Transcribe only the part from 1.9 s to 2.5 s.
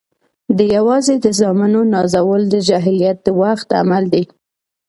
نازول